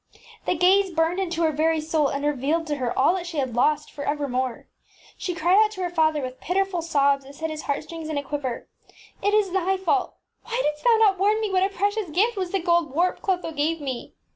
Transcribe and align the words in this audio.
The 0.47 0.55
gaze 0.55 0.89
burned 0.89 1.19
into 1.19 1.43
her 1.43 1.51
very 1.51 1.79
soul 1.79 2.07
and 2.07 2.25
revealed 2.25 2.65
to 2.65 2.77
her 2.77 2.97
all 2.97 3.13
that 3.13 3.27
she 3.27 3.37
had 3.37 3.53
lost 3.53 3.91
for 3.91 4.03
evermore. 4.03 4.65
She 5.15 5.33
Ufa 5.33 5.41
MJeabetss 5.43 5.45
cried 5.45 5.63
out 5.65 5.71
to 5.73 5.83
her 5.83 5.89
father 5.91 6.21
with 6.23 6.41
pitiful 6.41 6.81
sobs 6.81 7.23
that 7.23 7.35
set 7.35 7.51
his 7.51 7.61
heartstrings 7.61 8.09
in 8.09 8.17
a 8.17 8.23
quiver, 8.23 8.67
ŌĆś 9.21 9.27
It 9.27 9.33
is 9.35 9.51
thy 9.51 9.77
fault! 9.77 10.15
Why 10.45 10.59
didst 10.63 10.83
thou 10.83 10.95
not 10.97 11.19
warn 11.19 11.39
me 11.39 11.51
what 11.51 11.61
a 11.65 11.69
precious 11.69 12.09
gift 12.09 12.35
was 12.35 12.49
the 12.49 12.57
gold 12.59 12.95
warp 12.95 13.21
Clotho 13.21 13.51
gave 13.51 13.79
me 13.79 14.15